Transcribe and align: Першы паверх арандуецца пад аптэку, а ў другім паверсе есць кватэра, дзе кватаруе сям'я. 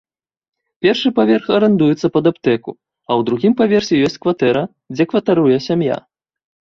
Першы 0.83 1.09
паверх 1.17 1.45
арандуецца 1.57 2.07
пад 2.15 2.25
аптэку, 2.31 2.71
а 3.09 3.13
ў 3.19 3.27
другім 3.27 3.53
паверсе 3.59 3.95
есць 4.07 4.17
кватэра, 4.23 4.63
дзе 4.97 5.03
кватаруе 5.13 5.55
сям'я. 5.67 5.97